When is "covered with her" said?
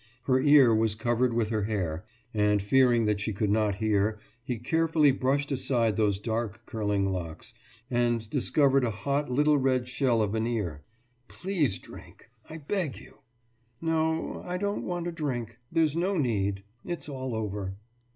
0.95-1.65